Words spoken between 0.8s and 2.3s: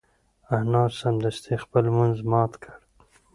سمدستي خپل لمونځ